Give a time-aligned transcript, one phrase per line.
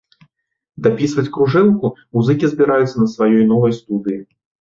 [0.85, 4.19] Дапісваць кружэлку музыкі збіраюцца на сваёй новай студыі.